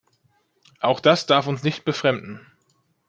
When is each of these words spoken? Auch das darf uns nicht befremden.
Auch 0.79 0.99
das 0.99 1.27
darf 1.27 1.45
uns 1.45 1.61
nicht 1.61 1.85
befremden. 1.85 2.41